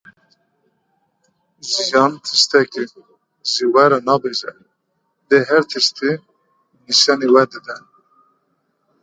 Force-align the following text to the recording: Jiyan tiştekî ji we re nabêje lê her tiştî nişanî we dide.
Jiyan 1.69 2.13
tiştekî 2.25 2.83
ji 3.51 3.63
we 3.73 3.85
re 3.91 3.99
nabêje 4.07 4.51
lê 5.29 5.39
her 5.49 5.63
tiştî 5.71 6.11
nişanî 6.89 7.27
we 7.33 7.43
dide. 7.51 7.77